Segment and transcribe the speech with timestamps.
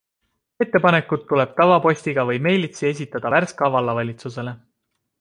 [0.63, 4.57] Ettepanekud tuleb tavapostiga või meilitsi esitada Värska vallavalitsusele.